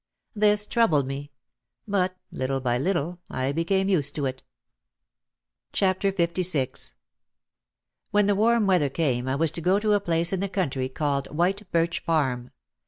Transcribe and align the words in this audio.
This 0.35 0.65
troubled 0.65 1.05
me, 1.05 1.31
but 1.87 2.17
little 2.31 2.59
by 2.59 2.79
little 2.79 3.19
I 3.29 3.51
became 3.51 3.87
used 3.87 4.15
to 4.15 4.25
it. 4.25 4.41
26o 5.73 5.83
OUT 5.83 6.05
OF 6.05 6.15
THE 6.33 6.41
SHADOW 6.41 6.71
LVI 6.71 6.93
When 8.09 8.25
the 8.25 8.33
warm 8.33 8.65
weather 8.65 8.89
came 8.89 9.27
I 9.27 9.35
was 9.35 9.51
to 9.51 9.61
go 9.61 9.77
to 9.79 9.93
a 9.93 9.99
place 9.99 10.33
in 10.33 10.39
the 10.39 10.49
country 10.49 10.89
called 10.89 11.27
White 11.27 11.71
Birch 11.71 11.99
Farm. 11.99 12.49